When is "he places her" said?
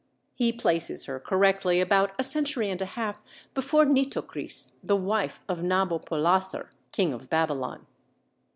0.33-1.19